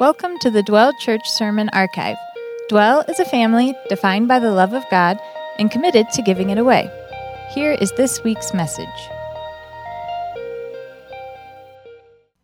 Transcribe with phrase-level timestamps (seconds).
[0.00, 2.16] Welcome to the Dwell Church Sermon Archive.
[2.68, 5.20] Dwell is a family defined by the love of God
[5.56, 6.90] and committed to giving it away.
[7.54, 8.88] Here is this week's message.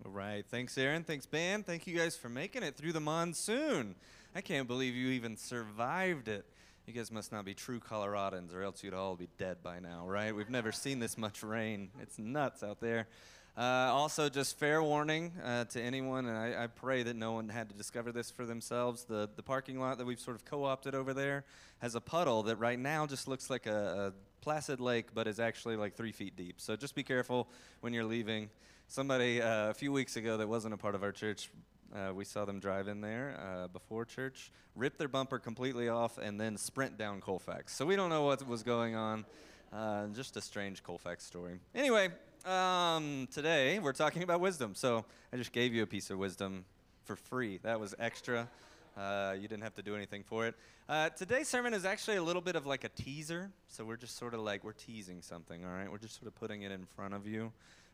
[0.05, 0.45] All right.
[0.49, 1.03] Thanks, Aaron.
[1.03, 1.65] Thanks, Ben.
[1.65, 3.97] Thank you guys for making it through the monsoon.
[4.33, 6.47] I can't believe you even survived it.
[6.87, 10.07] You guys must not be true Coloradans, or else you'd all be dead by now,
[10.07, 10.33] right?
[10.33, 11.91] We've never seen this much rain.
[12.01, 13.09] It's nuts out there.
[13.57, 17.49] Uh, also, just fair warning uh, to anyone, and I, I, pray that no one
[17.49, 19.05] had to discover this for themselves.
[19.05, 21.45] The, the parking lot that we've sort of co opted over there
[21.81, 25.39] has a puddle that right now just looks like a, a, placid lake, but is
[25.39, 26.61] actually like three feet deep.
[26.61, 27.49] So just be careful
[27.81, 28.49] when you're leaving.
[28.89, 31.51] Somebody uh, a few weeks ago that wasn't a part of our church,
[31.95, 36.17] uh, we saw them drive in there uh, before church, rip their bumper completely off,
[36.19, 37.75] and then sprint down Colfax.
[37.75, 39.27] So we don't know what was going on.
[39.73, 41.61] Uh, just a strange Colfax story.
[41.75, 42.09] Anyway,
[42.45, 44.75] um, today we're talking about wisdom.
[44.75, 46.65] So I just gave you a piece of wisdom
[47.05, 47.59] for free.
[47.63, 48.49] That was extra.
[48.97, 50.55] Uh, you didn't have to do anything for it.
[50.89, 53.51] Uh, today's sermon is actually a little bit of like a teaser.
[53.69, 55.91] So we're just sort of like, we're teasing something, all right?
[55.91, 57.53] We're just sort of putting it in front of you.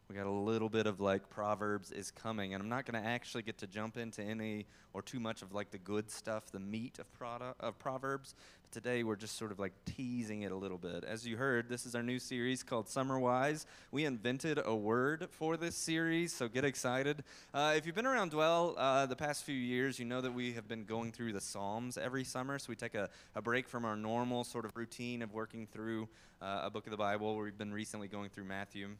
[0.08, 3.08] We got a little bit of like Proverbs is coming, and I'm not going to
[3.08, 6.60] actually get to jump into any or too much of like the good stuff, the
[6.60, 8.36] meat of, product, of Proverbs.
[8.62, 11.02] But today we're just sort of like teasing it a little bit.
[11.02, 13.66] As you heard, this is our new series called Summer Wise.
[13.90, 17.24] We invented a word for this series, so get excited.
[17.52, 20.52] Uh, if you've been around Dwell uh, the past few years, you know that we
[20.52, 22.60] have been going through the Psalms every summer.
[22.60, 26.08] So we take a, a break from our normal sort of routine of working through
[26.40, 28.90] uh, a book of the Bible, we've been recently going through Matthew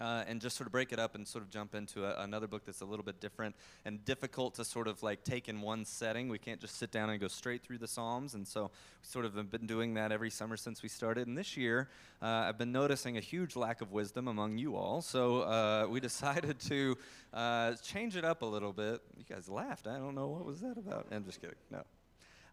[0.00, 2.46] uh, and just sort of break it up and sort of jump into a, another
[2.46, 5.84] book that's a little bit different and difficult to sort of like take in one
[5.84, 6.28] setting.
[6.28, 9.24] We can't just sit down and go straight through the Psalms, and so we sort
[9.24, 11.26] of have been doing that every summer since we started.
[11.26, 11.88] And this year,
[12.22, 16.00] uh, I've been noticing a huge lack of wisdom among you all, so uh, we
[16.14, 16.96] decided to
[17.32, 19.00] uh, change it up a little bit.
[19.16, 19.86] You guys laughed.
[19.86, 21.06] I don't know what was that about.
[21.10, 21.56] I'm just kidding.
[21.70, 21.82] No.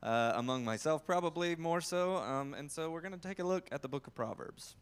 [0.03, 2.17] Uh, among myself, probably more so.
[2.17, 4.75] Um, and so we're going to take a look at the book of Proverbs.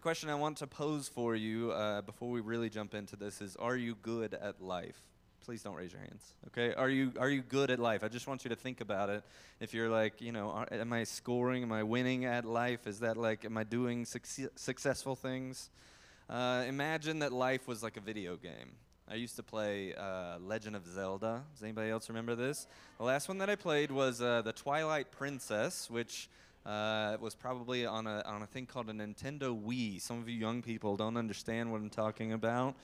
[0.00, 3.42] The question I want to pose for you uh, before we really jump into this
[3.42, 4.98] is Are you good at life?
[5.44, 6.32] Please don't raise your hands.
[6.46, 6.72] Okay?
[6.72, 8.02] Are you, are you good at life?
[8.02, 9.22] I just want you to think about it.
[9.60, 11.62] If you're like, you know, are, am I scoring?
[11.62, 12.86] Am I winning at life?
[12.86, 15.68] Is that like, am I doing suc- successful things?
[16.30, 18.70] Uh, imagine that life was like a video game.
[19.06, 21.42] I used to play uh, Legend of Zelda.
[21.52, 22.66] Does anybody else remember this?
[22.96, 26.30] The last one that I played was uh, the Twilight Princess, which
[26.66, 30.00] uh, it was probably on a, on a thing called a Nintendo Wii.
[30.00, 32.74] Some of you young people don't understand what I'm talking about.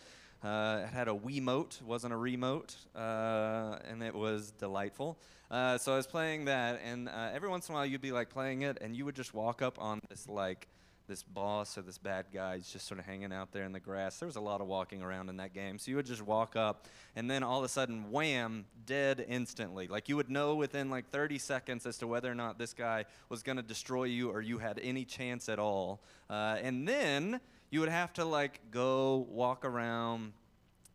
[0.42, 5.18] Uh, it had a Wiimote, wasn't a remote, uh, and it was delightful.
[5.50, 8.12] Uh, so I was playing that, and uh, every once in a while you'd be
[8.12, 10.68] like playing it, and you would just walk up on this like
[11.06, 13.80] this boss or this bad guy is just sort of hanging out there in the
[13.80, 14.18] grass.
[14.18, 15.78] There was a lot of walking around in that game.
[15.78, 19.86] So you would just walk up, and then all of a sudden, wham, dead instantly.
[19.86, 23.04] Like you would know within like 30 seconds as to whether or not this guy
[23.28, 26.00] was going to destroy you or you had any chance at all.
[26.28, 27.40] Uh, and then
[27.70, 30.32] you would have to like go walk around,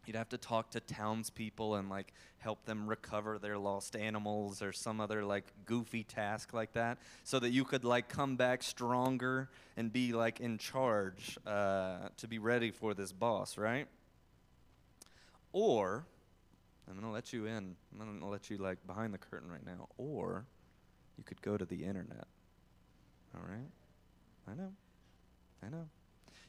[0.05, 4.73] You'd have to talk to townspeople and like help them recover their lost animals or
[4.73, 9.49] some other like goofy task like that, so that you could like come back stronger
[9.77, 13.87] and be like in charge uh, to be ready for this boss, right?
[15.53, 16.05] Or
[16.89, 17.75] I'm gonna let you in.
[17.93, 19.87] I'm gonna let you like behind the curtain right now.
[19.97, 20.45] Or
[21.17, 22.27] you could go to the internet.
[23.35, 23.69] All right?
[24.47, 24.73] I know.
[25.63, 25.87] I know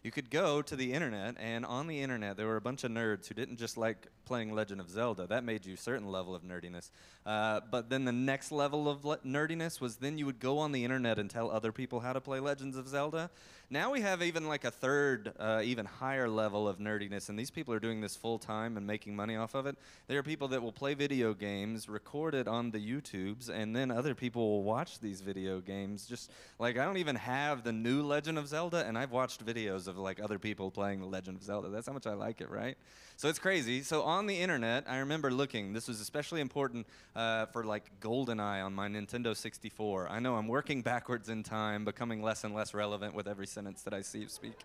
[0.03, 2.91] you could go to the internet, and on the internet, there were a bunch of
[2.91, 5.27] nerds who didn't just like playing Legend of Zelda.
[5.27, 6.91] That made you a certain level of nerdiness.
[7.25, 10.73] Uh, but then the next level of le- nerdiness was then you would go on
[10.73, 13.31] the internet and tell other people how to play Legends of Zelda.
[13.71, 17.51] Now we have even like a third, uh, even higher level of nerdiness, and these
[17.51, 19.79] people are doing this full time and making money off of it.
[20.09, 23.91] There are people that will play video games, record it on the YouTubes, and then
[23.91, 26.07] other people will watch these video games.
[26.07, 29.89] Just like I don't even have the new Legend of Zelda, and I've watched videos
[29.99, 31.69] like other people playing the Legend of Zelda.
[31.69, 32.77] That's how much I like it, right?
[33.17, 33.83] So it's crazy.
[33.83, 35.73] So on the internet, I remember looking.
[35.73, 40.09] This was especially important uh, for like GoldenEye on my Nintendo 64.
[40.09, 43.83] I know I'm working backwards in time, becoming less and less relevant with every sentence
[43.83, 44.59] that I see speak.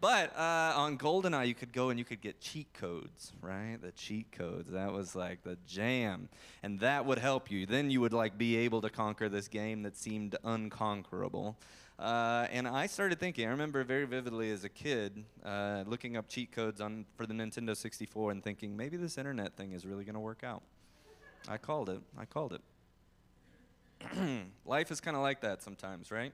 [0.00, 3.78] But uh, on GoldenEye, you could go and you could get cheat codes, right?
[3.80, 4.70] The cheat codes.
[4.70, 6.28] That was like the jam.
[6.62, 7.64] And that would help you.
[7.64, 11.56] Then you would like be able to conquer this game that seemed unconquerable.
[11.98, 16.28] Uh, and I started thinking, I remember very vividly as a kid uh, looking up
[16.28, 20.04] cheat codes on, for the Nintendo 64 and thinking, maybe this internet thing is really
[20.04, 20.62] going to work out.
[21.48, 22.00] I called it.
[22.18, 22.60] I called it.
[24.66, 26.32] Life is kind of like that sometimes, right?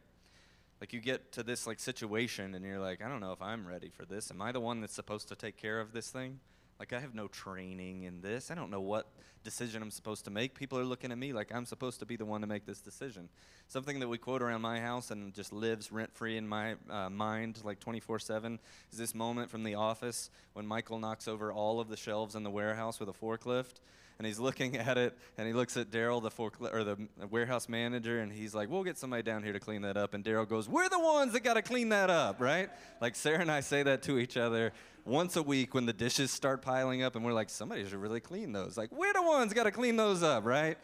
[0.83, 3.69] Like you get to this like situation and you're like, I don't know if I'm
[3.69, 4.33] ready for this.
[4.33, 6.41] Am I the one that's supposed to take care of this thing?
[6.81, 8.51] Like, I have no training in this.
[8.51, 9.07] I don't know what
[9.45, 10.57] decision I'm supposed to make.
[10.57, 12.81] People are looking at me like I'm supposed to be the one to make this
[12.81, 13.29] decision.
[13.69, 17.09] Something that we quote around my house and just lives rent free in my uh,
[17.09, 18.59] mind like 24 7
[18.91, 22.43] is this moment from The Office when Michael knocks over all of the shelves in
[22.43, 23.75] the warehouse with a forklift
[24.19, 26.97] and he's looking at it, and he looks at Darryl, the forklift or the
[27.31, 30.25] warehouse manager, and he's like, "We'll get somebody down here to clean that up." And
[30.25, 32.71] Darryl goes, "We're the ones that got to clean that up, right?"
[33.01, 34.73] Like Sarah and I say that to each other
[35.05, 38.21] once a week when the dishes start piling up, and we're like, "Somebody should really
[38.21, 40.79] clean those." Like, we're the ones got to clean those up, right?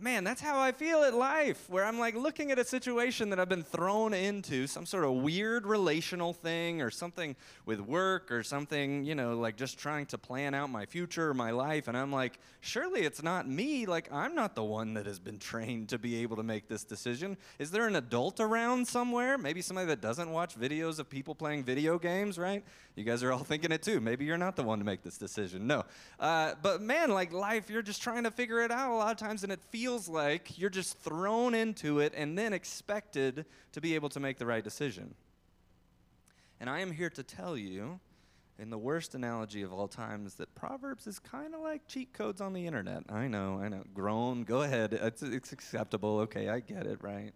[0.00, 3.40] Man, that's how I feel at life, where I'm like looking at a situation that
[3.40, 7.36] I've been thrown into, some sort of weird relational thing or something
[7.66, 11.34] with work or something, you know, like just trying to plan out my future or
[11.34, 11.88] my life.
[11.88, 13.86] And I'm like, surely it's not me.
[13.86, 16.84] Like, I'm not the one that has been trained to be able to make this
[16.84, 17.36] decision.
[17.58, 19.38] Is there an adult around somewhere?
[19.38, 22.64] Maybe somebody that doesn't watch videos of people playing video games, right?
[22.96, 24.00] You guys are all thinking it too.
[24.00, 25.66] Maybe you're not the one to make this decision.
[25.66, 25.84] No.
[26.18, 29.16] Uh, but man, like life, you're just trying to figure it out a lot of
[29.16, 33.82] times, and it feels feels like you're just thrown into it and then expected to
[33.82, 35.14] be able to make the right decision.
[36.58, 38.00] And I am here to tell you,
[38.58, 42.40] in the worst analogy of all times, that Proverbs is kind of like cheat codes
[42.40, 43.02] on the internet.
[43.10, 43.82] I know, I know.
[43.92, 44.94] Groan, go ahead.
[44.94, 46.20] It's, it's acceptable.
[46.20, 47.32] Okay, I get it, right?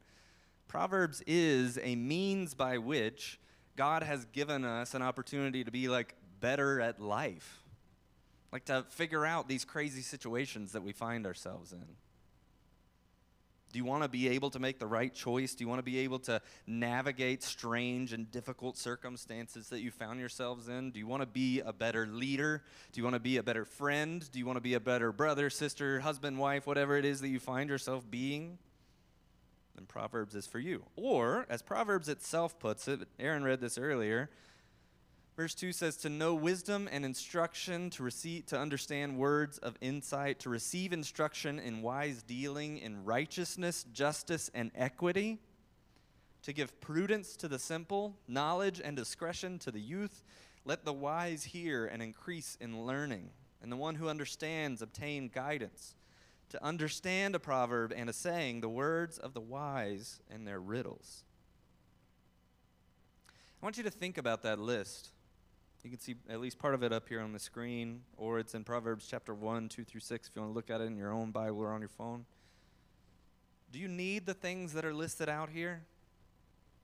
[0.69, 3.39] Proverbs is a means by which
[3.77, 7.63] God has given us an opportunity to be like better at life,
[8.55, 11.85] like to figure out these crazy situations that we find ourselves in.
[13.73, 15.55] Do you want to be able to make the right choice?
[15.55, 20.21] Do you want to be able to navigate strange and difficult circumstances that you found
[20.21, 20.91] yourselves in?
[20.91, 22.63] Do you want to be a better leader?
[22.93, 24.27] Do you want to be a better friend?
[24.33, 27.29] Do you want to be a better brother, sister, husband, wife, whatever it is that
[27.29, 28.59] you find yourself being?
[29.75, 30.85] Then Proverbs is for you.
[30.97, 34.31] Or, as Proverbs itself puts it, Aaron read this earlier,
[35.39, 40.41] Verse 2 says, To know wisdom and instruction, to receive, to understand words of insight,
[40.41, 45.39] to receive instruction in wise dealing, in righteousness, justice, and equity,
[46.43, 50.25] to give prudence to the simple, knowledge and discretion to the youth.
[50.65, 53.31] Let the wise hear and increase in learning,
[53.63, 55.95] and the one who understands obtain guidance.
[56.49, 61.23] To understand a proverb and a saying, the words of the wise and their riddles.
[63.63, 65.11] I want you to think about that list.
[65.89, 68.53] You can see at least part of it up here on the screen, or it's
[68.53, 70.99] in Proverbs chapter 1, 2 through 6, if you want to look at it in
[70.99, 72.27] your own Bible or on your phone.
[73.73, 75.81] Do you need the things that are listed out here?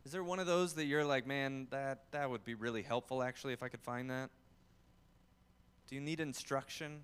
[0.06, 3.22] Is there one of those that you're like, man, that, that would be really helpful
[3.22, 4.30] actually if I could find that?
[5.86, 7.02] Do you need instruction?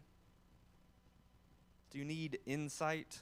[1.91, 3.21] Do you need insight?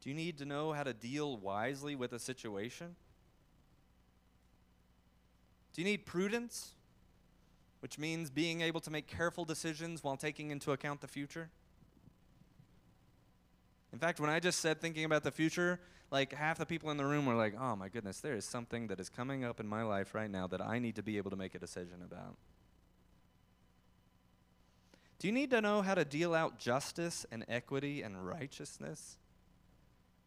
[0.00, 2.96] Do you need to know how to deal wisely with a situation?
[5.74, 6.74] Do you need prudence,
[7.80, 11.50] which means being able to make careful decisions while taking into account the future?
[13.92, 15.80] In fact, when I just said thinking about the future,
[16.10, 18.86] like half the people in the room were like, oh my goodness, there is something
[18.86, 21.30] that is coming up in my life right now that I need to be able
[21.30, 22.36] to make a decision about.
[25.18, 29.16] Do you need to know how to deal out justice and equity and righteousness?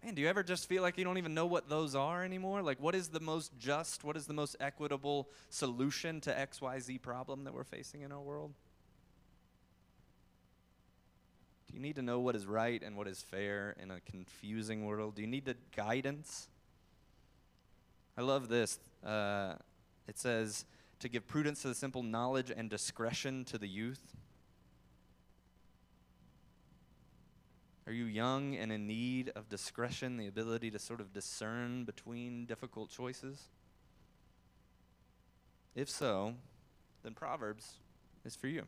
[0.04, 2.62] Man, do you ever just feel like you don't even know what those are anymore?
[2.62, 7.44] Like, what is the most just, what is the most equitable solution to XYZ problem
[7.46, 8.54] that we're facing in our world?
[11.68, 14.86] Do you need to know what is right and what is fair in a confusing
[14.86, 15.16] world?
[15.16, 16.48] Do you need the guidance?
[18.18, 18.80] I love this.
[19.06, 19.56] Uh,
[20.08, 20.66] it says,
[21.00, 24.16] to give prudence to the simple, knowledge and discretion to the youth.
[27.88, 32.46] Are you young and in need of discretion, the ability to sort of discern between
[32.46, 33.44] difficult choices?
[35.74, 36.36] If so,
[37.04, 37.78] then Proverbs
[38.26, 38.64] is for you.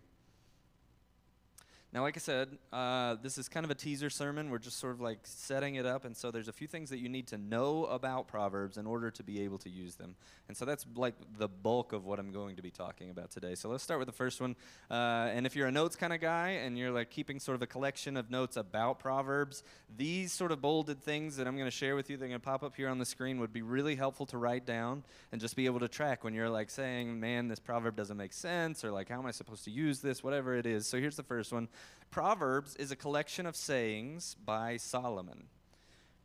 [1.91, 4.51] Now, like I said, uh, this is kind of a teaser sermon.
[4.51, 6.05] We're just sort of like setting it up.
[6.05, 9.09] And so there's a few things that you need to know about Proverbs in order
[9.09, 10.15] to be able to use them.
[10.47, 13.55] And so that's like the bulk of what I'm going to be talking about today.
[13.55, 14.55] So let's start with the first one.
[14.91, 17.63] Uh, and if you're a notes kind of guy and you're like keeping sort of
[17.63, 19.63] a collection of notes about Proverbs,
[19.97, 22.45] these sort of bolded things that I'm going to share with you, they're going to
[22.45, 25.55] pop up here on the screen, would be really helpful to write down and just
[25.55, 28.91] be able to track when you're like saying, man, this proverb doesn't make sense, or
[28.91, 30.85] like, how am I supposed to use this, whatever it is.
[30.85, 31.67] So here's the first one.
[32.11, 35.43] Proverbs is a collection of sayings by Solomon.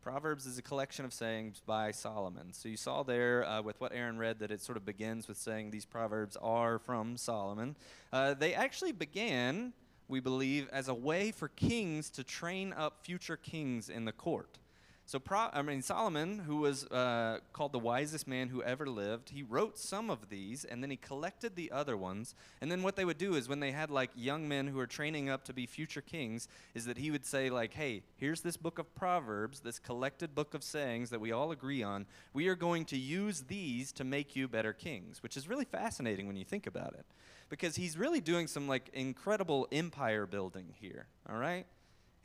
[0.01, 2.53] Proverbs is a collection of sayings by Solomon.
[2.53, 5.37] So you saw there uh, with what Aaron read that it sort of begins with
[5.37, 7.75] saying these Proverbs are from Solomon.
[8.13, 9.73] Uh, they actually began,
[10.07, 14.59] we believe, as a way for kings to train up future kings in the court.
[15.07, 19.29] So, Pro- I mean, Solomon, who was uh, called the wisest man who ever lived,
[19.29, 22.33] he wrote some of these and then he collected the other ones.
[22.59, 24.87] And then what they would do is when they had like young men who were
[24.87, 28.57] training up to be future kings, is that he would say, like, hey, here's this
[28.57, 32.07] book of Proverbs, this collected book of sayings that we all agree on.
[32.33, 36.25] We are going to use these to make you better kings, which is really fascinating
[36.25, 37.05] when you think about it.
[37.47, 41.67] Because he's really doing some like incredible empire building here, all right?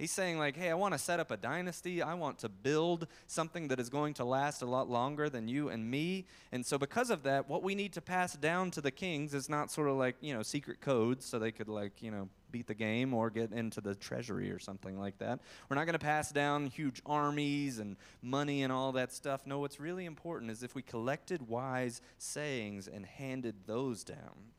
[0.01, 2.01] He's saying, like, hey, I want to set up a dynasty.
[2.01, 5.69] I want to build something that is going to last a lot longer than you
[5.69, 6.25] and me.
[6.53, 9.51] And so, because of that, what we need to pass down to the kings is
[9.51, 12.67] not sort of like, you know, secret codes so they could, like, you know, beat
[12.67, 15.39] the game or get into the treasury or something like that.
[15.69, 19.47] We're not going to pass down huge armies and money and all that stuff.
[19.47, 24.55] No, what's really important is if we collected wise sayings and handed those down.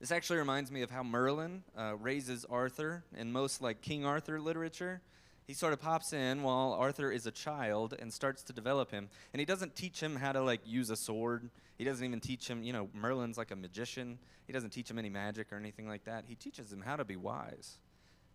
[0.00, 4.40] This actually reminds me of how Merlin uh, raises Arthur in most like King Arthur
[4.40, 5.02] literature.
[5.46, 9.10] He sort of pops in while Arthur is a child and starts to develop him.
[9.34, 11.50] And he doesn't teach him how to like use a sword.
[11.76, 14.18] He doesn't even teach him, you know, Merlin's like a magician.
[14.46, 16.24] He doesn't teach him any magic or anything like that.
[16.26, 17.76] He teaches him how to be wise.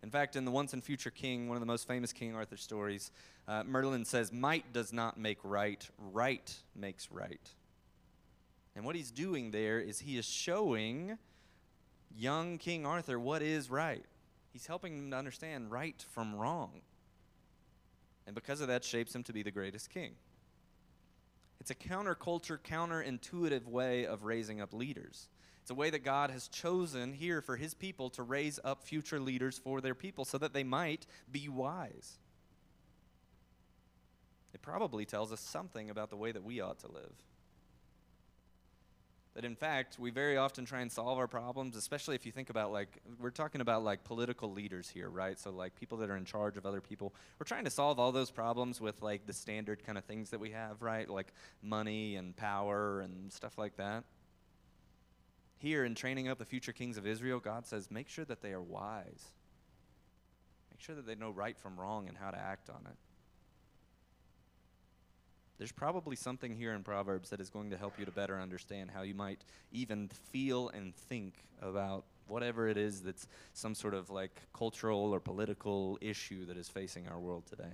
[0.03, 2.57] In fact, in the Once and Future King, one of the most famous King Arthur
[2.57, 3.09] stories,
[3.47, 7.49] uh, Merlin says, Might does not make right, right makes right.
[8.75, 11.17] And what he's doing there is he is showing
[12.15, 14.05] young King Arthur what is right.
[14.51, 16.81] He's helping him to understand right from wrong.
[18.25, 20.13] And because of that, shapes him to be the greatest king.
[21.59, 25.29] It's a counterculture, counterintuitive way of raising up leaders.
[25.61, 29.19] It's a way that God has chosen here for his people to raise up future
[29.19, 32.19] leaders for their people so that they might be wise.
[34.53, 37.13] It probably tells us something about the way that we ought to live.
[39.35, 42.49] That in fact, we very often try and solve our problems, especially if you think
[42.49, 42.87] about like,
[43.19, 45.37] we're talking about like political leaders here, right?
[45.37, 47.13] So, like people that are in charge of other people.
[47.37, 50.39] We're trying to solve all those problems with like the standard kind of things that
[50.39, 51.09] we have, right?
[51.09, 54.05] Like money and power and stuff like that.
[55.57, 58.53] Here in training up the future kings of Israel, God says, make sure that they
[58.53, 59.31] are wise.
[60.71, 62.95] Make sure that they know right from wrong and how to act on it.
[65.57, 68.91] There's probably something here in Proverbs that is going to help you to better understand
[68.93, 69.39] how you might
[69.71, 75.19] even feel and think about whatever it is that's some sort of like cultural or
[75.19, 77.71] political issue that is facing our world today.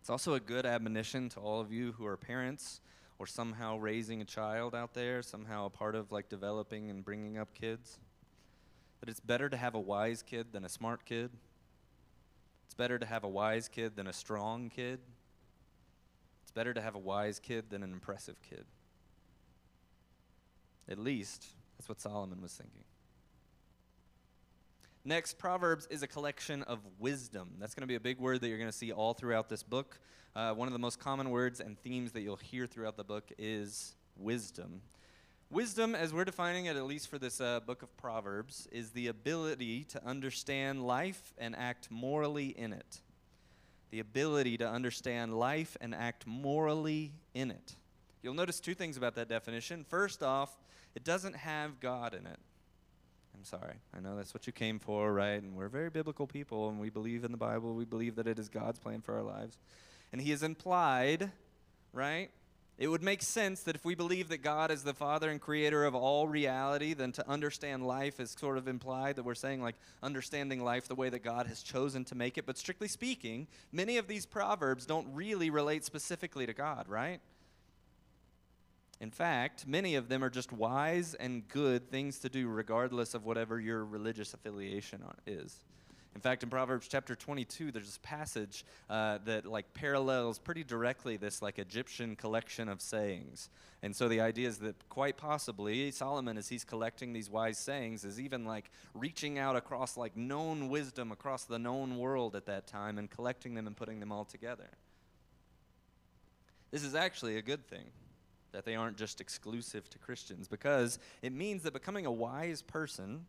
[0.00, 2.80] It's also a good admonition to all of you who are parents
[3.18, 7.38] or somehow raising a child out there, somehow a part of like developing and bringing
[7.38, 7.98] up kids.
[9.00, 11.30] That it's better to have a wise kid than a smart kid.
[12.66, 14.98] It's better to have a wise kid than a strong kid
[16.56, 18.64] better to have a wise kid than an impressive kid.
[20.88, 21.46] At least,
[21.76, 22.82] that's what Solomon was thinking.
[25.04, 27.50] Next, Proverbs is a collection of wisdom.
[27.60, 29.62] That's going to be a big word that you're going to see all throughout this
[29.62, 30.00] book.
[30.34, 33.30] Uh, one of the most common words and themes that you'll hear throughout the book
[33.38, 34.80] is wisdom.
[35.50, 39.08] Wisdom, as we're defining it, at least for this uh, book of Proverbs, is the
[39.08, 43.00] ability to understand life and act morally in it
[43.96, 47.76] the ability to understand life and act morally in it.
[48.22, 49.86] You'll notice two things about that definition.
[49.88, 50.54] First off,
[50.94, 52.38] it doesn't have God in it.
[53.34, 53.76] I'm sorry.
[53.96, 55.42] I know that's what you came for, right?
[55.42, 57.74] And we're very biblical people, and we believe in the Bible.
[57.74, 59.56] We believe that it is God's plan for our lives.
[60.12, 61.32] And He is implied,
[61.94, 62.28] right,
[62.78, 65.84] it would make sense that if we believe that God is the Father and Creator
[65.84, 69.76] of all reality, then to understand life is sort of implied that we're saying, like,
[70.02, 72.44] understanding life the way that God has chosen to make it.
[72.44, 77.20] But strictly speaking, many of these proverbs don't really relate specifically to God, right?
[79.00, 83.24] In fact, many of them are just wise and good things to do, regardless of
[83.24, 85.60] whatever your religious affiliation is.
[86.16, 91.18] In fact, in Proverbs chapter 22, there's this passage uh, that like parallels pretty directly
[91.18, 93.50] this like Egyptian collection of sayings.
[93.82, 98.02] And so the idea is that quite possibly Solomon, as he's collecting these wise sayings,
[98.02, 102.66] is even like reaching out across like known wisdom across the known world at that
[102.66, 104.70] time and collecting them and putting them all together.
[106.70, 107.90] This is actually a good thing
[108.52, 113.26] that they aren't just exclusive to Christians because it means that becoming a wise person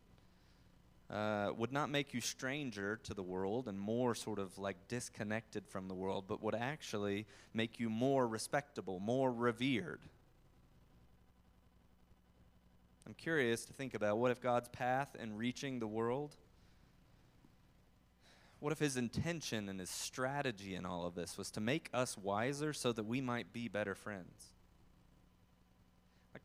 [1.09, 5.65] uh, would not make you stranger to the world and more sort of like disconnected
[5.67, 10.01] from the world, but would actually make you more respectable, more revered.
[13.05, 16.35] I'm curious to think about what if God's path in reaching the world,
[18.59, 22.17] what if his intention and his strategy in all of this was to make us
[22.17, 24.56] wiser so that we might be better friends?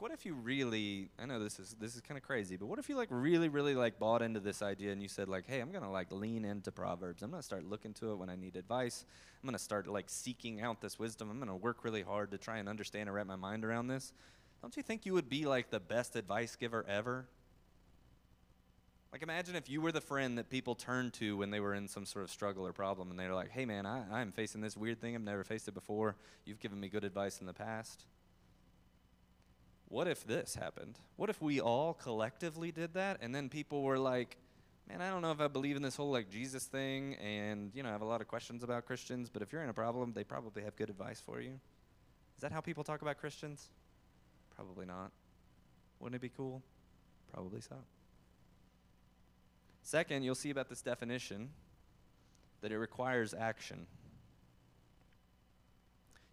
[0.03, 2.81] What if you really I know this is this is kind of crazy, but what
[2.81, 5.61] if you like really really like bought into this idea and you said like, "Hey,
[5.61, 7.23] I'm going to like lean into Proverbs.
[7.23, 9.05] I'm going to start looking to it when I need advice.
[9.41, 11.31] I'm going to start like seeking out this wisdom.
[11.31, 13.87] I'm going to work really hard to try and understand and wrap my mind around
[13.87, 14.13] this."
[14.61, 17.29] Don't you think you would be like the best advice giver ever?
[19.13, 21.87] Like, imagine if you were the friend that people turned to when they were in
[21.87, 24.77] some sort of struggle or problem, and they're like, hey, man, I, I'm facing this
[24.77, 25.15] weird thing.
[25.15, 26.17] I've never faced it before.
[26.45, 28.05] You've given me good advice in the past.
[29.93, 30.99] What if this happened?
[31.17, 34.39] What if we all collectively did that, and then people were like,
[34.89, 37.83] man, I don't know if I believe in this whole like Jesus thing, and, you
[37.83, 40.15] know, I have a lot of questions about Christians, but if you're in a problem,
[40.15, 41.61] they probably have good advice for you.
[42.37, 43.69] Is that how people talk about Christians?
[44.57, 45.13] Probably not.
[46.01, 46.63] Wouldn't it be cool?
[47.31, 47.77] Probably so.
[49.83, 51.51] Second, you'll see about this definition
[52.63, 53.87] that it requires action.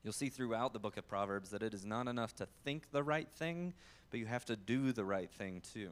[0.04, 3.04] You'll see throughout the book of Proverbs that it is not enough to think the
[3.04, 3.74] right thing,
[4.12, 5.92] but you have to do the right thing too.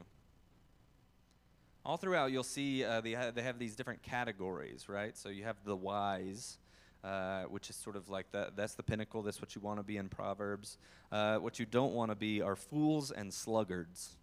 [1.84, 5.16] All throughout, you'll see uh, they, ha- they have these different categories, right?
[5.16, 6.58] So you have the wise,
[7.04, 8.56] uh, which is sort of like that.
[8.56, 9.22] That's the pinnacle.
[9.22, 10.76] That's what you want to be in Proverbs.
[11.10, 14.17] Uh, what you don't want to be are fools and sluggards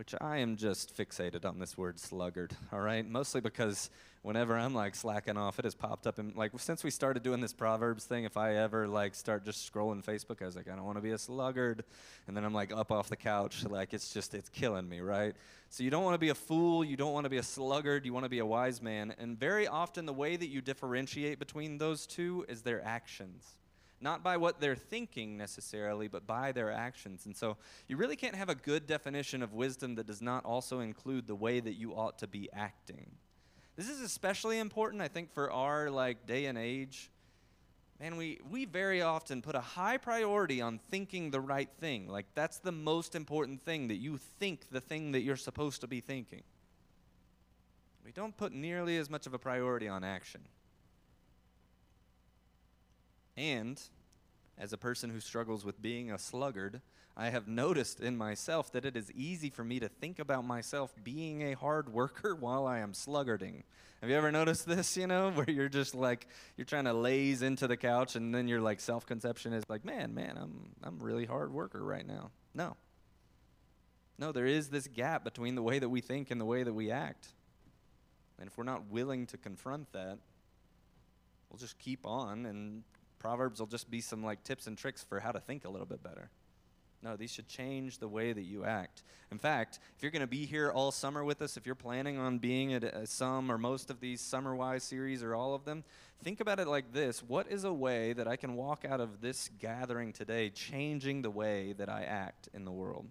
[0.00, 3.06] which I am just fixated on this word sluggard, all right?
[3.06, 3.90] Mostly because
[4.22, 7.42] whenever I'm like slacking off, it has popped up in like since we started doing
[7.42, 10.74] this Proverbs thing, if I ever like start just scrolling Facebook, I was like, I
[10.74, 11.84] don't want to be a sluggard.
[12.26, 15.34] And then I'm like up off the couch, like it's just it's killing me, right?
[15.68, 18.06] So you don't want to be a fool, you don't want to be a sluggard,
[18.06, 19.14] you want to be a wise man.
[19.18, 23.58] And very often the way that you differentiate between those two is their actions
[24.00, 27.26] not by what they're thinking necessarily, but by their actions.
[27.26, 30.80] And so you really can't have a good definition of wisdom that does not also
[30.80, 33.10] include the way that you ought to be acting.
[33.76, 37.10] This is especially important, I think, for our like day and age.
[38.00, 42.08] Man, we, we very often put a high priority on thinking the right thing.
[42.08, 45.86] Like, that's the most important thing, that you think the thing that you're supposed to
[45.86, 46.42] be thinking.
[48.02, 50.40] We don't put nearly as much of a priority on action.
[53.40, 53.80] And
[54.58, 56.82] as a person who struggles with being a sluggard,
[57.16, 60.94] I have noticed in myself that it is easy for me to think about myself
[61.02, 63.62] being a hard worker while I am sluggarding.
[64.02, 66.26] Have you ever noticed this, you know, where you're just like
[66.58, 70.14] you're trying to laze into the couch and then your like self-conception is like, "Man,
[70.14, 72.76] man, I'm I'm really hard worker right now." No.
[74.18, 76.74] No, there is this gap between the way that we think and the way that
[76.74, 77.28] we act.
[78.38, 80.18] And if we're not willing to confront that,
[81.48, 82.82] we'll just keep on and
[83.20, 85.86] Proverbs will just be some like tips and tricks for how to think a little
[85.86, 86.30] bit better.
[87.02, 89.02] No, these should change the way that you act.
[89.30, 92.18] In fact, if you're going to be here all summer with us, if you're planning
[92.18, 95.64] on being at uh, some or most of these summer wise series or all of
[95.64, 95.82] them,
[96.22, 99.20] think about it like this What is a way that I can walk out of
[99.20, 103.06] this gathering today changing the way that I act in the world?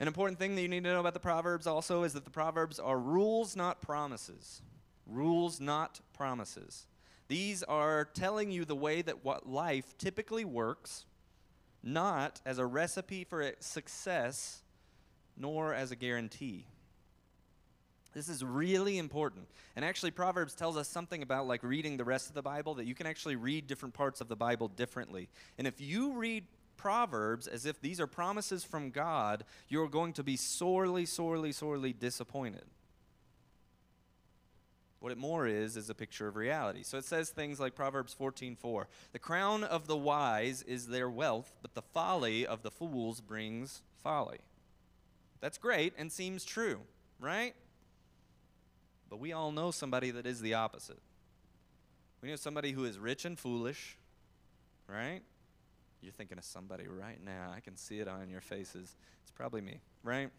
[0.00, 2.30] An important thing that you need to know about the Proverbs also is that the
[2.30, 4.62] Proverbs are rules, not promises.
[5.06, 6.86] Rules, not promises.
[7.30, 11.04] These are telling you the way that what life typically works,
[11.80, 14.62] not as a recipe for success,
[15.36, 16.66] nor as a guarantee.
[18.14, 19.46] This is really important.
[19.76, 22.86] And actually Proverbs tells us something about like reading the rest of the Bible that
[22.86, 25.28] you can actually read different parts of the Bible differently.
[25.56, 30.24] And if you read Proverbs as if these are promises from God, you're going to
[30.24, 32.64] be sorely sorely sorely disappointed.
[35.00, 36.82] What it more is is a picture of reality.
[36.82, 38.86] So it says things like Proverbs 14:4.
[39.12, 43.82] The crown of the wise is their wealth, but the folly of the fools brings
[44.02, 44.40] folly.
[45.40, 46.82] That's great and seems true,
[47.18, 47.54] right?
[49.08, 51.00] But we all know somebody that is the opposite.
[52.20, 53.96] We know somebody who is rich and foolish,
[54.86, 55.22] right?
[56.02, 57.50] You're thinking of somebody right now.
[57.54, 58.94] I can see it on your faces.
[59.22, 60.30] It's probably me, right?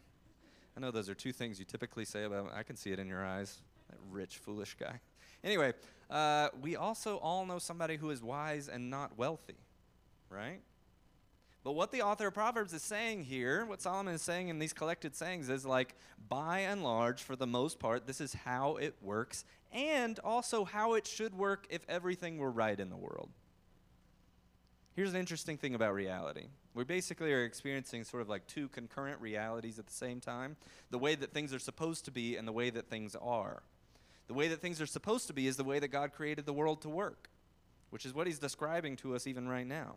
[0.77, 3.07] I know those are two things you typically say about I can see it in
[3.07, 3.59] your eyes.
[3.91, 4.99] That rich, foolish guy.
[5.43, 5.73] Anyway,
[6.09, 9.57] uh, we also all know somebody who is wise and not wealthy,
[10.29, 10.61] right?
[11.63, 14.73] But what the author of Proverbs is saying here, what Solomon is saying in these
[14.73, 15.95] collected sayings is like,
[16.27, 20.95] by and large, for the most part, this is how it works, and also how
[20.95, 23.29] it should work if everything were right in the world.
[24.95, 26.47] Here's an interesting thing about reality.
[26.73, 30.57] We basically are experiencing sort of like two concurrent realities at the same time
[30.89, 33.61] the way that things are supposed to be and the way that things are.
[34.31, 36.53] The way that things are supposed to be is the way that God created the
[36.53, 37.29] world to work,
[37.89, 39.95] which is what he's describing to us even right now.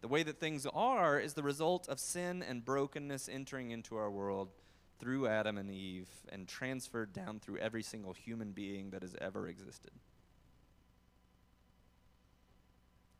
[0.00, 4.12] The way that things are is the result of sin and brokenness entering into our
[4.12, 4.50] world
[5.00, 9.48] through Adam and Eve and transferred down through every single human being that has ever
[9.48, 9.90] existed.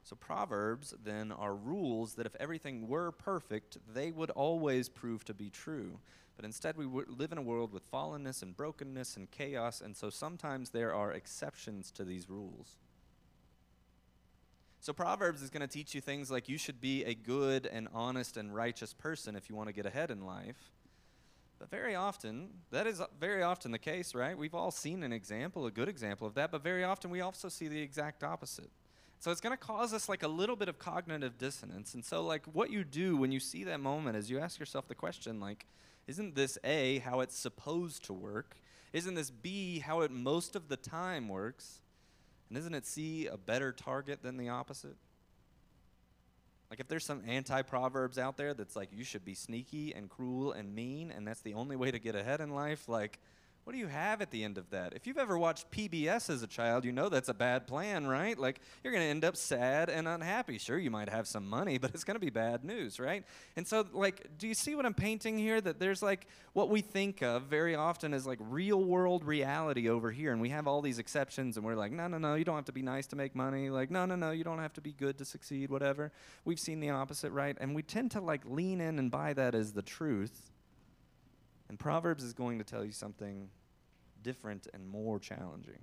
[0.05, 5.35] So, Proverbs then are rules that if everything were perfect, they would always prove to
[5.35, 5.99] be true.
[6.37, 10.11] But instead, we live in a world with fallenness and brokenness and chaos, and so
[10.11, 12.77] sometimes there are exceptions to these rules.
[14.81, 17.89] So, Proverbs is going to teach you things like you should be a good and
[17.95, 20.73] honest and righteous person if you want to get ahead in life.
[21.59, 24.37] But very often, that is very often the case, right?
[24.37, 27.49] We've all seen an example, a good example of that, but very often we also
[27.49, 28.71] see the exact opposite.
[29.21, 31.95] So it's going to cause us like a little bit of cognitive dissonance.
[31.95, 34.87] And so like what you do when you see that moment is you ask yourself
[34.89, 35.65] the question like
[36.07, 38.57] isn't this A how it's supposed to work?
[38.93, 41.81] Isn't this B how it most of the time works?
[42.49, 44.97] And isn't it C a better target than the opposite?
[46.71, 50.53] Like if there's some anti-proverbs out there that's like you should be sneaky and cruel
[50.53, 53.19] and mean and that's the only way to get ahead in life, like
[53.65, 54.93] what do you have at the end of that?
[54.93, 58.39] If you've ever watched PBS as a child, you know that's a bad plan, right?
[58.39, 60.59] Like, you're going to end up sad and unhappy.
[60.59, 63.25] Sure, you might have some money, but it's going to be bad news, right?
[63.57, 65.63] And so, like, do you see what I'm painting here?
[65.63, 70.11] That there's like what we think of very often as like real world reality over
[70.11, 72.57] here, and we have all these exceptions, and we're like, no, no, no, you don't
[72.57, 73.71] have to be nice to make money.
[73.71, 76.13] Like, no, no, no, you don't have to be good to succeed, whatever.
[76.45, 77.57] We've seen the opposite, right?
[77.59, 80.51] And we tend to like lean in and buy that as the truth.
[81.69, 83.49] And Proverbs is going to tell you something
[84.23, 85.81] different and more challenging.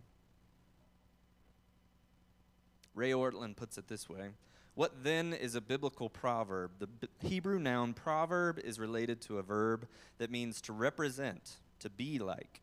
[2.93, 4.29] Ray Ortlund puts it this way
[4.75, 6.71] What then is a biblical proverb?
[6.79, 11.89] The B- Hebrew noun proverb is related to a verb that means to represent, to
[11.89, 12.61] be like.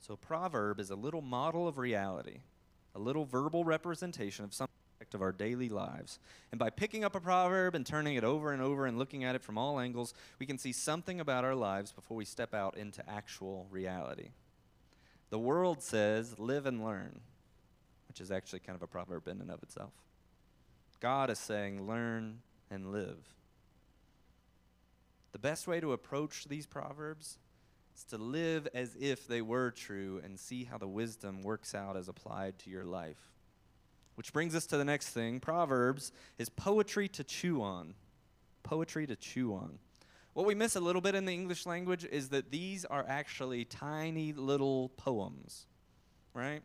[0.00, 2.40] So, proverb is a little model of reality,
[2.94, 4.68] a little verbal representation of some
[5.04, 6.18] aspect of our daily lives.
[6.50, 9.34] And by picking up a proverb and turning it over and over and looking at
[9.34, 12.78] it from all angles, we can see something about our lives before we step out
[12.78, 14.30] into actual reality.
[15.28, 17.20] The world says, live and learn,
[18.08, 19.92] which is actually kind of a proverb in and of itself.
[21.00, 22.38] God is saying, learn
[22.70, 23.18] and live.
[25.32, 27.36] The best way to approach these proverbs
[27.94, 31.96] is to live as if they were true and see how the wisdom works out
[31.96, 33.33] as applied to your life.
[34.16, 35.40] Which brings us to the next thing.
[35.40, 37.94] Proverbs is poetry to chew on.
[38.62, 39.78] Poetry to chew on.
[40.34, 43.64] What we miss a little bit in the English language is that these are actually
[43.64, 45.66] tiny little poems,
[46.32, 46.62] right?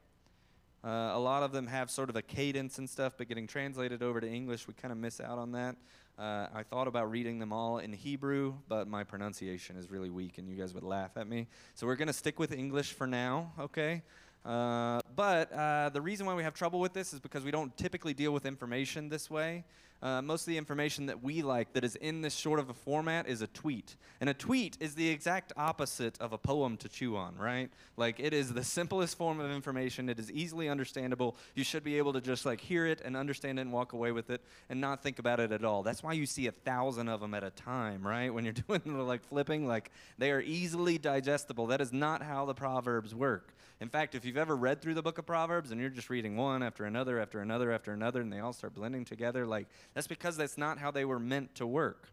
[0.84, 4.02] Uh, a lot of them have sort of a cadence and stuff, but getting translated
[4.02, 5.76] over to English, we kind of miss out on that.
[6.18, 10.38] Uh, I thought about reading them all in Hebrew, but my pronunciation is really weak,
[10.38, 11.48] and you guys would laugh at me.
[11.76, 14.02] So we're going to stick with English for now, okay?
[14.45, 17.75] Uh, but uh, the reason why we have trouble with this is because we don't
[17.78, 19.63] typically deal with information this way.
[20.02, 22.74] Uh, most of the information that we like that is in this sort of a
[22.74, 23.98] format is a tweet.
[24.22, 27.70] And a tweet is the exact opposite of a poem to chew on, right?
[27.98, 30.08] Like it is the simplest form of information.
[30.08, 31.36] It is easily understandable.
[31.54, 34.14] You should be able to just like hear it and understand it and walk away
[34.14, 35.84] with it and not think about it at all.
[35.84, 38.34] That's why you see a thousand of them at a time, right?
[38.34, 41.68] When you're doing the like flipping, like they are easily digestible.
[41.68, 43.54] That is not how the Proverbs work.
[43.82, 46.36] In fact, if you've ever read through the book of Proverbs and you're just reading
[46.36, 50.08] one after another after another after another and they all start blending together, like that's
[50.08, 52.10] because that's not how they were meant to work.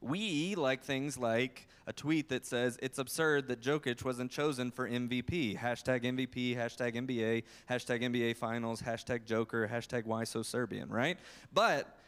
[0.00, 4.88] We like things like a tweet that says it's absurd that Jokic wasn't chosen for
[4.88, 5.58] MVP.
[5.58, 11.18] Hashtag MVP, hashtag NBA, hashtag NBA Finals, hashtag Joker, hashtag Why So Serbian, right?
[11.52, 11.98] But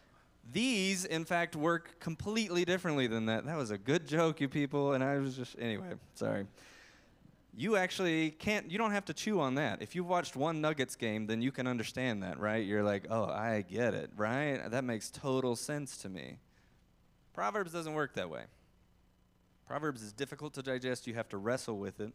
[0.52, 3.46] these, in fact, work completely differently than that.
[3.46, 6.46] That was a good joke, you people, and I was just, anyway, sorry
[7.60, 9.82] you actually can't you don't have to chew on that.
[9.82, 12.64] If you've watched one nuggets game then you can understand that right?
[12.64, 14.58] You're like oh i get it right?
[14.70, 16.38] That makes total sense to me.
[17.34, 18.44] Proverbs doesn't work that way.
[19.66, 21.06] Proverbs is difficult to digest.
[21.06, 22.12] You have to wrestle with it.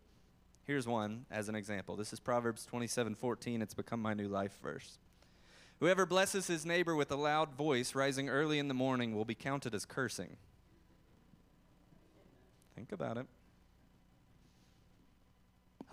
[0.63, 1.95] Here's one as an example.
[1.95, 4.97] This is proverbs 27 14 it's become my new life verse.
[5.79, 9.35] Whoever blesses his neighbor with a loud voice rising early in the morning will be
[9.35, 10.37] counted as cursing.
[12.75, 13.27] Think about it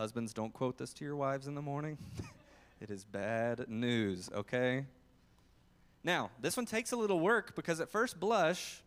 [0.02, 1.96] Husbands, don't quote this to your wives in the morning.
[2.80, 4.84] it is bad news, okay?
[6.02, 8.82] Now, this one takes a little work because at first blush,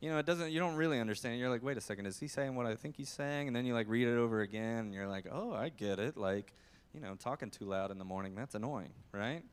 [0.00, 1.38] you know, it doesn't you don't really understand.
[1.38, 3.64] You're like, "Wait a second, is he saying what I think he's saying?" And then
[3.64, 6.52] you like read it over again and you're like, "Oh, I get it." Like,
[6.92, 9.44] you know, talking too loud in the morning, that's annoying, right?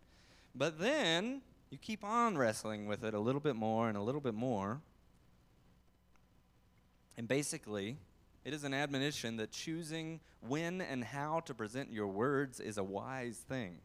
[0.56, 4.20] But then you keep on wrestling with it a little bit more and a little
[4.20, 4.82] bit more.
[7.16, 8.00] And basically,
[8.46, 12.84] it is an admonition that choosing when and how to present your words is a
[12.84, 13.78] wise thing.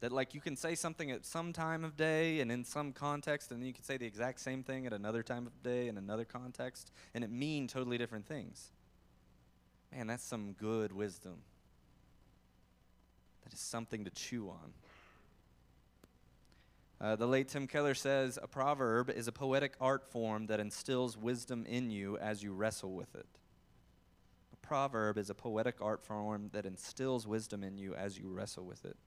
[0.00, 3.50] That, like, you can say something at some time of day and in some context,
[3.50, 5.98] and then you can say the exact same thing at another time of day in
[5.98, 8.70] another context, and it mean totally different things.
[9.92, 11.38] Man, that's some good wisdom.
[13.42, 14.72] That is something to chew on.
[17.00, 21.16] Uh, the late Tim Keller says a proverb is a poetic art form that instills
[21.16, 23.26] wisdom in you as you wrestle with it.
[24.68, 28.84] Proverb is a poetic art form that instills wisdom in you as you wrestle with
[28.84, 28.98] it.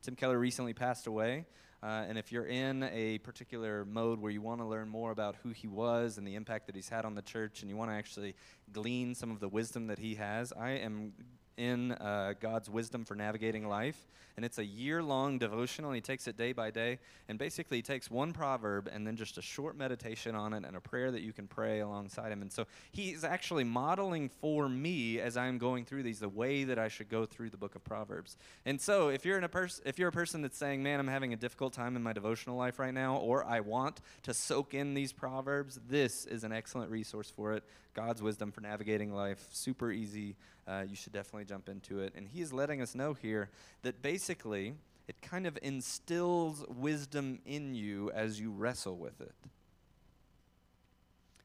[0.00, 1.44] Tim Keller recently passed away,
[1.82, 5.36] uh, and if you're in a particular mode where you want to learn more about
[5.42, 7.90] who he was and the impact that he's had on the church, and you want
[7.90, 8.34] to actually
[8.72, 11.12] glean some of the wisdom that he has, I am
[11.56, 14.08] in uh, God's wisdom for navigating life.
[14.36, 15.92] And it's a year long devotional.
[15.92, 16.98] He takes it day by day.
[17.28, 20.74] And basically, he takes one proverb and then just a short meditation on it and
[20.74, 22.40] a prayer that you can pray alongside him.
[22.40, 26.78] And so he's actually modeling for me as I'm going through these the way that
[26.78, 28.36] I should go through the book of Proverbs.
[28.64, 31.08] And so if you're, in a pers- if you're a person that's saying, man, I'm
[31.08, 34.72] having a difficult time in my devotional life right now, or I want to soak
[34.72, 37.64] in these Proverbs, this is an excellent resource for it.
[37.94, 42.12] God's wisdom for navigating life, super easy uh, you should definitely jump into it.
[42.16, 43.50] And he is letting us know here
[43.82, 44.74] that basically
[45.08, 49.34] it kind of instills wisdom in you as you wrestle with it.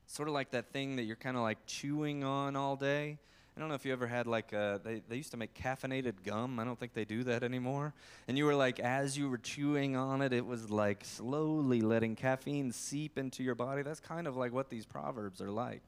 [0.05, 3.17] Sort of like that thing that you're kind of like chewing on all day.
[3.55, 6.23] I don't know if you ever had like a, they, they used to make caffeinated
[6.23, 6.59] gum.
[6.59, 7.95] I don't think they do that anymore.
[8.27, 12.15] And you were like, as you were chewing on it, it was like slowly letting
[12.15, 13.81] caffeine seep into your body.
[13.81, 15.81] That's kind of like what these proverbs are like.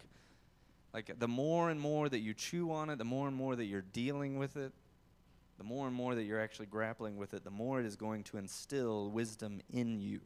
[0.94, 3.66] Like the more and more that you chew on it, the more and more that
[3.66, 4.74] you're dealing with it,
[5.58, 8.24] the more and more that you're actually grappling with it, the more it is going
[8.24, 10.22] to instill wisdom in you.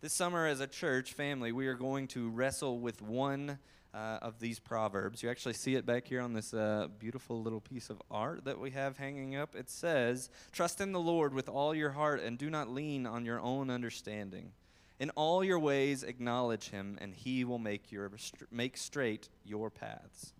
[0.00, 3.58] This summer, as a church family, we are going to wrestle with one
[3.94, 5.22] uh, of these proverbs.
[5.22, 8.58] You actually see it back here on this uh, beautiful little piece of art that
[8.58, 9.54] we have hanging up.
[9.54, 13.24] It says, Trust in the Lord with all your heart and do not lean on
[13.24, 14.52] your own understanding.
[15.02, 18.08] In all your ways acknowledge him, and he will make, your,
[18.52, 20.32] make straight your paths.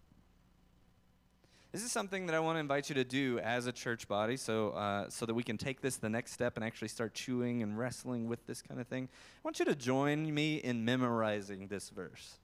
[1.73, 4.37] This is something that I want to invite you to do as a church body
[4.37, 7.61] so, uh, so that we can take this the next step and actually start chewing
[7.65, 9.09] and wrestling with this kind of thing.
[9.13, 12.37] I want you to join me in memorizing this verse.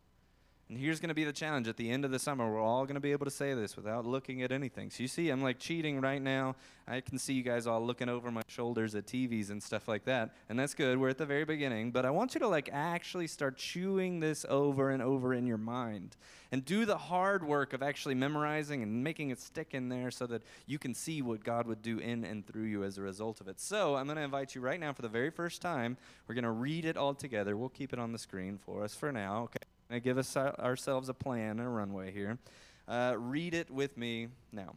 [0.69, 2.51] And here's going to be the challenge at the end of the summer.
[2.51, 4.91] We're all going to be able to say this without looking at anything.
[4.91, 6.57] So you see, I'm like cheating right now.
[6.87, 10.05] I can see you guys all looking over my shoulders at TVs and stuff like
[10.05, 10.35] that.
[10.51, 10.99] And that's good.
[10.99, 11.91] We're at the very beginning.
[11.91, 15.57] But I want you to like actually start chewing this over and over in your
[15.57, 16.17] mind
[16.53, 20.27] and do the hard work of actually memorizing and making it stick in there so
[20.27, 23.41] that you can see what God would do in and through you as a result
[23.41, 23.59] of it.
[23.59, 25.97] So I'm going to invite you right now for the very first time.
[26.27, 27.57] We're going to read it all together.
[27.57, 29.45] We'll keep it on the screen for us for now.
[29.45, 32.39] Okay give us ourselves a plan and a runway here.
[32.87, 34.75] Uh, read it with me now.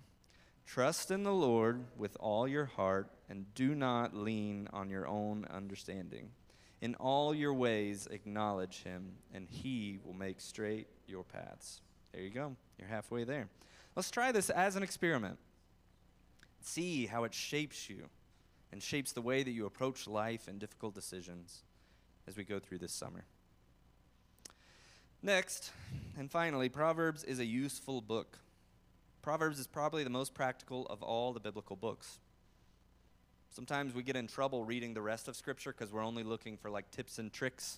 [0.65, 5.45] Trust in the Lord with all your heart and do not lean on your own
[5.49, 6.29] understanding.
[6.81, 11.81] In all your ways, acknowledge him, and he will make straight your paths.
[12.11, 12.55] There you go.
[12.79, 13.49] You're halfway there.
[13.95, 15.37] Let's try this as an experiment.
[16.61, 18.09] See how it shapes you
[18.71, 21.63] and shapes the way that you approach life and difficult decisions
[22.27, 23.25] as we go through this summer.
[25.23, 25.71] Next,
[26.17, 28.39] and finally, Proverbs is a useful book.
[29.21, 32.17] Proverbs is probably the most practical of all the biblical books.
[33.51, 36.71] Sometimes we get in trouble reading the rest of Scripture because we're only looking for
[36.71, 37.77] like tips and tricks.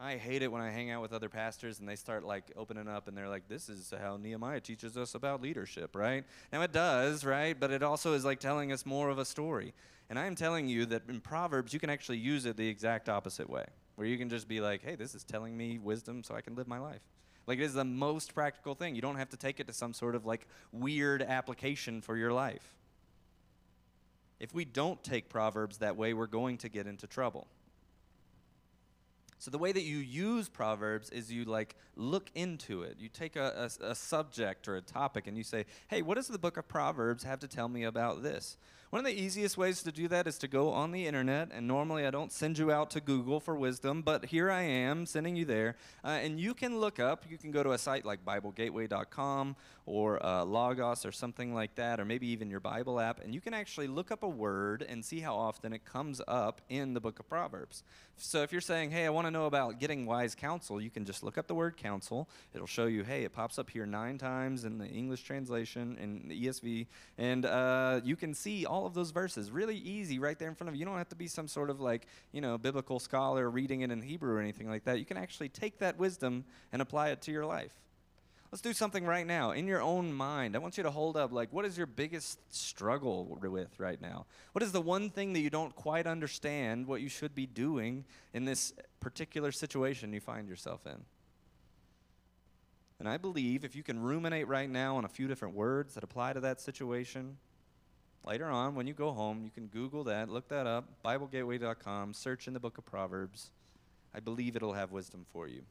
[0.00, 2.88] I hate it when I hang out with other pastors and they start like opening
[2.88, 6.24] up and they're like, this is how Nehemiah teaches us about leadership, right?
[6.52, 7.58] Now it does, right?
[7.58, 9.74] But it also is like telling us more of a story.
[10.10, 13.08] And I am telling you that in Proverbs, you can actually use it the exact
[13.08, 16.34] opposite way where you can just be like, hey, this is telling me wisdom so
[16.34, 17.02] I can live my life.
[17.46, 18.94] Like, it is the most practical thing.
[18.94, 22.32] You don't have to take it to some sort of like weird application for your
[22.32, 22.76] life.
[24.38, 27.46] If we don't take Proverbs that way, we're going to get into trouble.
[29.42, 32.96] So the way that you use Proverbs is you like look into it.
[33.00, 36.28] You take a, a, a, subject or a topic and you say, hey, what does
[36.28, 38.56] the book of Proverbs have to tell me about this?
[38.92, 41.66] One of the easiest ways to do that is to go on the internet, and
[41.66, 45.34] normally I don't send you out to Google for wisdom, but here I am sending
[45.34, 45.76] you there.
[46.04, 50.24] Uh, and you can look up, you can go to a site like BibleGateway.com or
[50.24, 53.54] uh, Logos or something like that, or maybe even your Bible app, and you can
[53.54, 57.18] actually look up a word and see how often it comes up in the book
[57.18, 57.84] of Proverbs.
[58.18, 61.04] So if you're saying, hey, I want to know about getting wise counsel, you can
[61.06, 62.28] just look up the word counsel.
[62.54, 66.28] It'll show you, hey, it pops up here nine times in the English translation, in
[66.28, 69.52] the ESV, and uh, you can see all all of those verses.
[69.52, 70.80] Really easy right there in front of you.
[70.80, 73.92] You don't have to be some sort of like, you know, biblical scholar reading it
[73.92, 74.98] in Hebrew or anything like that.
[74.98, 77.72] You can actually take that wisdom and apply it to your life.
[78.50, 80.56] Let's do something right now in your own mind.
[80.56, 84.26] I want you to hold up, like, what is your biggest struggle with right now?
[84.50, 88.04] What is the one thing that you don't quite understand what you should be doing
[88.34, 91.04] in this particular situation you find yourself in?
[92.98, 96.02] And I believe if you can ruminate right now on a few different words that
[96.04, 97.38] apply to that situation,
[98.24, 102.46] later on when you go home, you can Google that, look that up, BibleGateway.com, search
[102.46, 103.50] in the book of Proverbs.
[104.14, 105.62] I believe it'll have wisdom for you.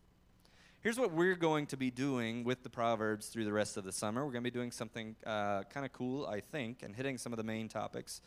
[0.82, 3.92] Here's what we're going to be doing with the Proverbs through the rest of the
[3.92, 4.26] summer.
[4.26, 7.32] We're going to be doing something uh, kind of cool, I think, and hitting some
[7.32, 8.22] of the main topics.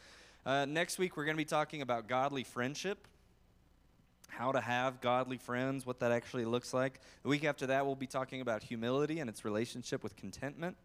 [0.47, 3.09] Uh, next week, we're going to be talking about godly friendship,
[4.29, 7.01] how to have godly friends, what that actually looks like.
[7.25, 10.77] The week after that, we'll be talking about humility and its relationship with contentment.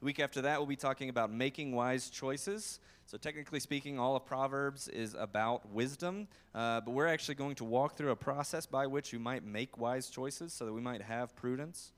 [0.00, 2.80] The week after that, we'll be talking about making wise choices.
[3.06, 7.64] So, technically speaking, all of Proverbs is about wisdom, uh, but we're actually going to
[7.64, 11.00] walk through a process by which you might make wise choices so that we might
[11.00, 11.92] have prudence.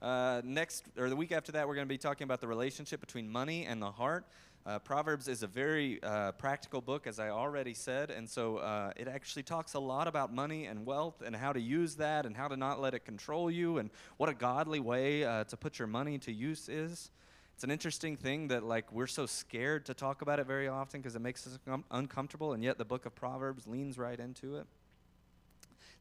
[0.00, 3.00] Uh, next, or the week after that, we're going to be talking about the relationship
[3.00, 4.26] between money and the heart.
[4.64, 8.92] Uh, Proverbs is a very uh, practical book, as I already said, and so uh,
[8.94, 12.36] it actually talks a lot about money and wealth and how to use that and
[12.36, 15.80] how to not let it control you and what a godly way uh, to put
[15.80, 17.10] your money to use is
[17.60, 21.02] it's an interesting thing that like we're so scared to talk about it very often
[21.02, 24.56] because it makes us un- uncomfortable and yet the book of proverbs leans right into
[24.56, 24.66] it.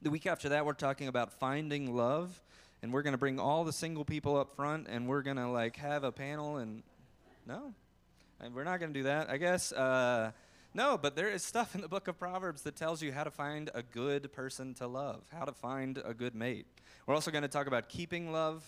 [0.02, 2.42] The week after that we're talking about finding love
[2.82, 5.50] and we're going to bring all the single people up front and we're going to
[5.50, 6.82] like have a panel and
[7.46, 7.74] no.
[8.40, 9.74] And we're not going to do that i guess.
[9.74, 10.32] Uh,
[10.74, 13.32] no but there is stuff in the book of proverbs that tells you how to
[13.32, 16.68] find a good person to love how to find a good mate.
[17.06, 18.64] We're also going to talk about keeping love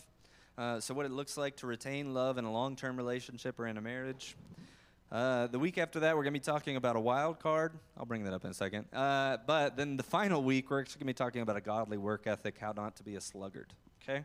[0.61, 3.65] uh, so, what it looks like to retain love in a long term relationship or
[3.65, 4.35] in a marriage.
[5.11, 7.73] Uh, the week after that, we're going to be talking about a wild card.
[7.97, 8.85] I'll bring that up in a second.
[8.93, 11.97] Uh, but then the final week, we're actually going to be talking about a godly
[11.97, 13.73] work ethic, how not to be a sluggard.
[14.03, 14.23] Okay?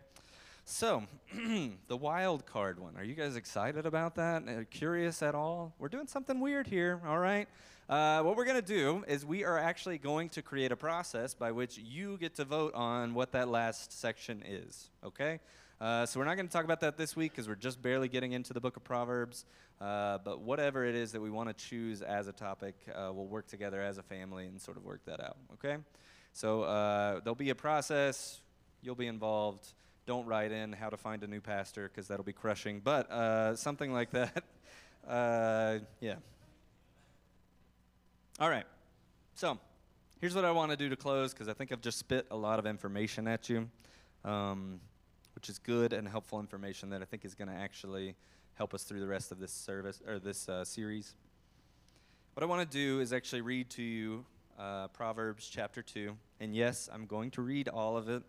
[0.67, 1.05] So,
[1.89, 2.99] the wild card one.
[2.99, 4.47] Are you guys excited about that?
[4.47, 5.75] Are curious at all?
[5.79, 7.49] We're doing something weird here, all right?
[7.89, 11.33] Uh, what we're going to do is we are actually going to create a process
[11.33, 15.41] by which you get to vote on what that last section is, okay?
[15.79, 18.09] Uh, so we're not going to talk about that this week because we're just barely
[18.09, 19.45] getting into the book of Proverbs.
[19.79, 23.27] Uh, but whatever it is that we want to choose as a topic, uh, we'll
[23.27, 25.37] work together as a family and sort of work that out.
[25.55, 25.77] Okay?
[26.33, 28.41] So uh, there'll be a process.
[28.81, 29.75] You'll be involved.
[30.07, 32.81] Don't write in how to find a new pastor because that'll be crushing.
[32.83, 34.45] But uh, something like that.
[35.07, 36.17] Uh, yeah.
[38.41, 38.67] All right.
[39.37, 39.57] So
[40.21, 42.37] here's what I want to do to close because I think I've just spit a
[42.37, 43.69] lot of information at you.
[44.25, 44.81] Um,
[45.37, 48.17] which is good and helpful information that I think is going to actually
[48.55, 51.15] help us through the rest of this service or this uh, series.
[52.35, 54.25] What I want to do is actually read to you
[54.59, 56.17] uh, Proverbs chapter 2.
[56.41, 58.23] And yes, I'm going to read all of it.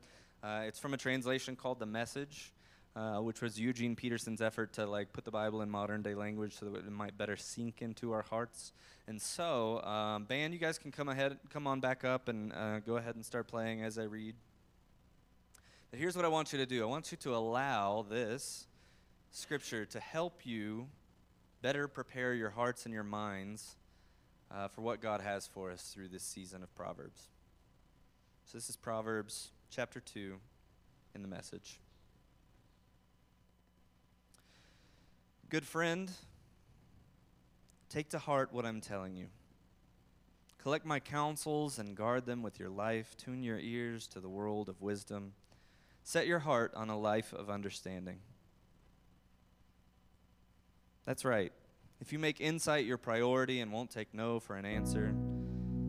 [0.44, 2.52] Uh, it's from a translation called The Message,
[2.96, 6.54] uh, which was Eugene Peterson's effort to like put the Bible in modern day language
[6.54, 8.74] so that it might better sink into our hearts.
[9.08, 12.80] And so, um, band, you guys can come ahead, come on back up, and uh,
[12.80, 14.36] go ahead and start playing as I read.
[15.98, 18.68] Here's what I want you to do I want you to allow this
[19.32, 20.90] scripture to help you
[21.64, 23.76] better prepare your hearts and your minds
[24.52, 27.30] uh, for what God has for us through this season of Proverbs.
[28.46, 30.36] So, this is Proverbs chapter 2
[31.16, 31.80] in the message.
[35.50, 36.12] Good friend,
[37.90, 39.30] take to heart what I'm telling you.
[40.62, 43.18] Collect my counsels and guard them with your life.
[43.18, 45.34] Tune your ears to the world of wisdom.
[46.08, 48.20] Set your heart on a life of understanding.
[51.06, 51.52] That's right.
[52.00, 55.14] If you make insight your priority and won't take no for an answer,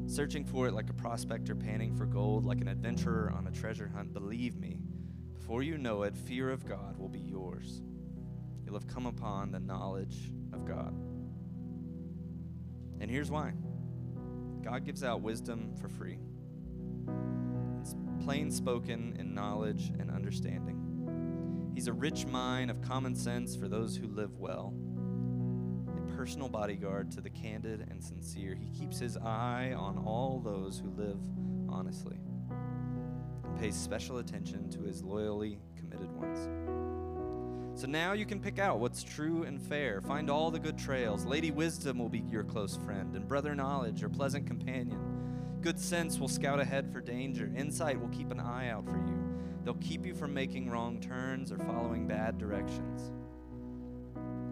[0.08, 3.92] searching for it like a prospector panning for gold, like an adventurer on a treasure
[3.94, 4.80] hunt, believe me,
[5.34, 7.80] before you know it, fear of God will be yours.
[8.64, 10.92] You'll have come upon the knowledge of God.
[13.00, 13.52] And here's why
[14.64, 16.18] God gives out wisdom for free
[18.18, 21.72] plain spoken in knowledge and understanding.
[21.74, 24.74] He's a rich mine of common sense for those who live well,
[25.96, 28.54] a personal bodyguard to the candid and sincere.
[28.54, 31.18] He keeps his eye on all those who live
[31.68, 32.18] honestly
[33.44, 36.48] and pays special attention to his loyally committed ones.
[37.80, 40.00] So now you can pick out what's true and fair.
[40.00, 41.24] Find all the good trails.
[41.24, 44.98] Lady Wisdom will be your close friend, and Brother Knowledge, your pleasant companion.
[45.68, 47.52] Good sense will scout ahead for danger.
[47.54, 49.38] Insight will keep an eye out for you.
[49.62, 53.12] They'll keep you from making wrong turns or following bad directions.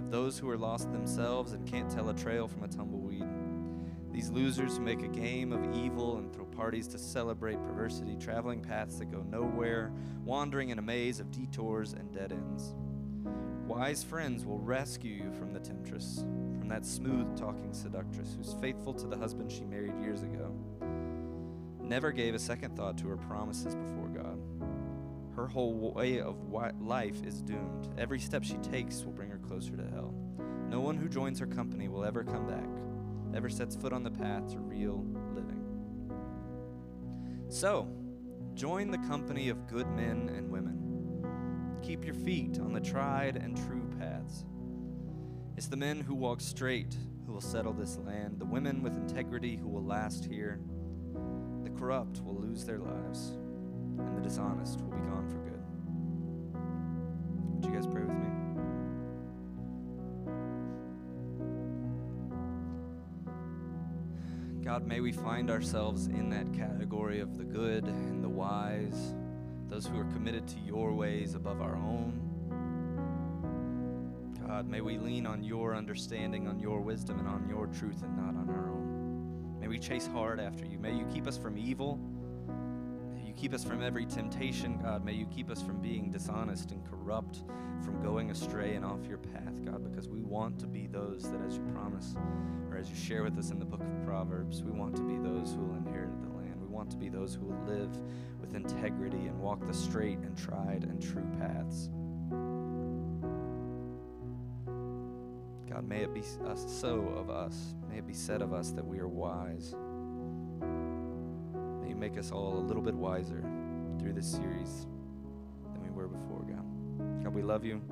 [0.02, 3.24] Of those who are lost themselves and can't tell a trail from a tumbleweed,
[4.12, 8.61] these losers who make a game of evil and throw parties to celebrate perversity, traveling
[8.61, 12.74] paths that go nowhere, wandering in a maze of detours and dead ends.
[13.66, 16.26] Wise friends will rescue you from the temptress,
[16.59, 20.55] from that smooth talking seductress who's faithful to the husband she married years ago
[21.87, 24.39] never gave a second thought to her promises before God.
[25.34, 26.37] Her whole way of
[26.80, 27.89] life is doomed.
[27.99, 30.14] Every step she takes will bring her closer to hell.
[30.68, 32.66] No one who joins her company will ever come back,
[33.37, 35.62] ever sets foot on the path to real living.
[37.49, 37.89] So,
[38.55, 40.82] join the company of good men and women.
[41.82, 44.45] Keep your feet on the tried and true paths.
[45.57, 49.57] It's the men who walk straight who will settle this land, the women with integrity
[49.57, 50.61] who will last here.
[51.79, 53.33] Corrupt will lose their lives,
[53.99, 55.62] and the dishonest will be gone for good.
[57.55, 58.27] Would you guys pray with me?
[64.64, 69.14] God, may we find ourselves in that category of the good and the wise,
[69.68, 72.22] those who are committed to your ways above our own.
[74.47, 78.16] God, may we lean on your understanding, on your wisdom, and on your truth and
[78.16, 78.36] not.
[79.66, 80.78] May we chase hard after you.
[80.78, 81.98] May you keep us from evil.
[83.12, 85.04] May you keep us from every temptation, God.
[85.04, 87.42] May you keep us from being dishonest and corrupt,
[87.84, 91.40] from going astray and off your path, God, because we want to be those that,
[91.44, 92.14] as you promise,
[92.70, 95.16] or as you share with us in the book of Proverbs, we want to be
[95.16, 96.60] those who will inherit the land.
[96.60, 97.90] We want to be those who will live
[98.40, 101.90] with integrity and walk the straight and tried and true paths.
[105.77, 107.74] God, may it be so of us.
[107.91, 109.74] May it be said of us that we are wise.
[111.83, 113.45] May you make us all a little bit wiser
[114.01, 114.87] through this series
[115.74, 116.64] than we were before, God.
[117.22, 117.83] God, we love you.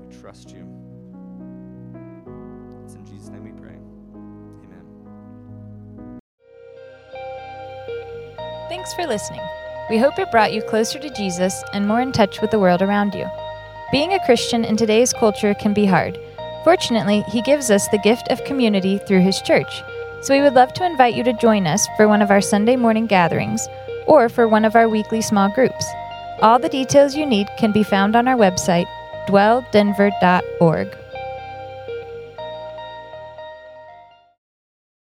[0.00, 0.66] We trust you.
[2.82, 3.76] It's in Jesus' name we pray.
[4.64, 6.18] Amen.
[8.70, 9.42] Thanks for listening.
[9.90, 12.80] We hope it brought you closer to Jesus and more in touch with the world
[12.80, 13.26] around you.
[13.92, 16.18] Being a Christian in today's culture can be hard.
[16.68, 19.82] Fortunately, He gives us the gift of community through His church.
[20.20, 22.76] So we would love to invite you to join us for one of our Sunday
[22.76, 23.66] morning gatherings
[24.06, 25.86] or for one of our weekly small groups.
[26.42, 28.84] All the details you need can be found on our website,
[29.28, 30.97] dwelldenver.org.